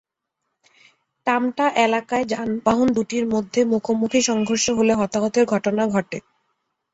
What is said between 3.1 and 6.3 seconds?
মধ্যে মুখোমুখি সংঘর্ষ হলে হতাহতের ঘটনা ঘটে।